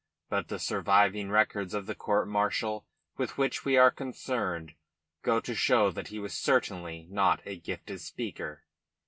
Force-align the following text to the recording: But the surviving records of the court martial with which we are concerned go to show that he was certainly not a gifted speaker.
But 0.29 0.47
the 0.47 0.57
surviving 0.57 1.29
records 1.29 1.75
of 1.75 1.85
the 1.85 1.93
court 1.93 2.27
martial 2.27 2.87
with 3.17 3.37
which 3.37 3.63
we 3.63 3.77
are 3.77 3.91
concerned 3.91 4.73
go 5.21 5.39
to 5.39 5.53
show 5.53 5.91
that 5.91 6.07
he 6.07 6.17
was 6.17 6.33
certainly 6.33 7.05
not 7.11 7.39
a 7.45 7.59
gifted 7.59 8.01
speaker. 8.01 8.63